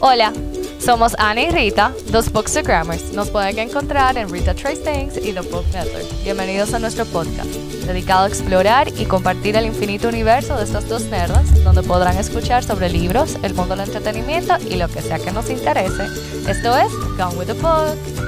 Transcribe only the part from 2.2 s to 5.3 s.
Bookstagrammers. Nos pueden encontrar en Rita Trace Things